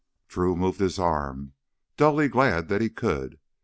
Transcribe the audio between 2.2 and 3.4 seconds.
glad that he could.